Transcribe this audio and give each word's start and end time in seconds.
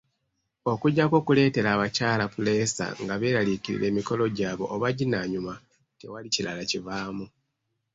Okuggyako 0.71 1.15
okuleetera 1.21 1.67
abakyala 1.75 2.25
puleesa 2.33 2.85
nga 3.03 3.15
beeraliikirira 3.21 3.85
emikolo 3.91 4.23
gyabwe 4.37 4.65
oba 4.75 4.87
ginaanyuma, 4.97 5.53
tewali 5.99 6.27
kirala 6.35 6.63
kivaamu. 6.71 7.25